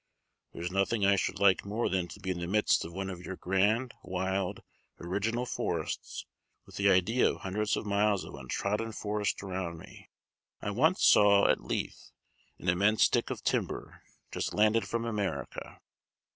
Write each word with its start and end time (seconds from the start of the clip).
There 0.51 0.63
is 0.63 0.71
nothing 0.71 1.05
I 1.05 1.15
should 1.15 1.37
like 1.39 1.63
more 1.63 1.87
than 1.87 2.07
to 2.07 2.19
be 2.19 2.31
in 2.31 2.39
the 2.39 2.47
midst 2.47 2.83
of 2.83 2.91
one 2.91 3.07
of 3.07 3.23
your 3.23 3.35
grand, 3.35 3.93
wild, 4.01 4.63
original 4.99 5.45
forests 5.45 6.25
with 6.65 6.77
the 6.77 6.89
idea 6.89 7.29
of 7.29 7.41
hundreds 7.41 7.77
of 7.77 7.85
miles 7.85 8.23
of 8.23 8.33
untrodden 8.33 8.93
forest 8.93 9.43
around 9.43 9.77
me. 9.77 10.09
I 10.59 10.71
once 10.71 11.03
saw, 11.03 11.47
at 11.47 11.61
Leith, 11.63 12.09
an 12.57 12.67
immense 12.67 13.03
stick 13.03 13.29
of 13.29 13.43
timber, 13.43 14.01
just 14.31 14.55
landed 14.55 14.87
from 14.87 15.05
America. 15.05 15.79